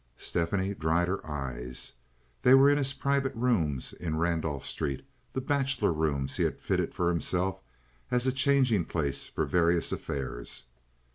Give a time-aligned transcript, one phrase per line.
[0.17, 1.93] Stephanie dried her eyes.
[2.41, 6.91] They were in his private rooms in Randolph Street, the bachelor rooms he had fitted
[6.91, 7.61] for himself
[8.09, 10.63] as a changing place for various affairs.